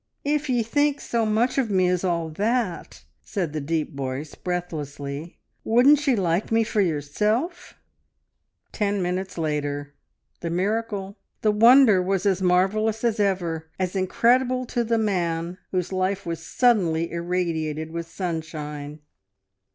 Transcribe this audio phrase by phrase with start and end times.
[0.25, 5.37] "If ye think so much of me as all that," said the deep voice breathlessly,
[5.63, 7.75] "wouldn't ye like me for yourself?"
[8.71, 9.93] Ten minutes later
[10.39, 15.93] the miracle, the wonder, was as marvellous as ever: as incredible to the man whose
[15.93, 19.01] life was suddenly irradiated with sunshine.